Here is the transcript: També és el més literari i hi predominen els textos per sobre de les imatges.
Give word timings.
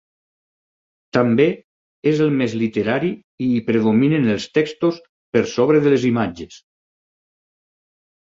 També 1.17 1.43
és 2.11 2.21
el 2.27 2.33
més 2.39 2.55
literari 2.61 3.11
i 3.49 3.51
hi 3.57 3.59
predominen 3.67 4.25
els 4.37 4.49
textos 4.59 4.99
per 5.37 5.45
sobre 5.53 5.83
de 5.85 5.93
les 5.97 6.09
imatges. 6.11 6.59